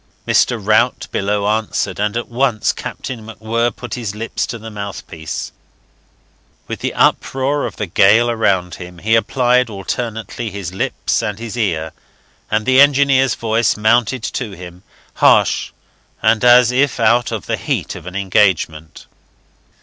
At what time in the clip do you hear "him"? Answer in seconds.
8.81-8.97, 14.53-14.81